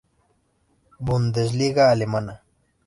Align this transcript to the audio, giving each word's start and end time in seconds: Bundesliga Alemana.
Bundesliga 1.09 1.91
Alemana. 1.91 2.41